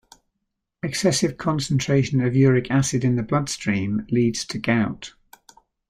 [0.81, 5.13] Excessive concentration of uric acid in the blood stream leads to gout.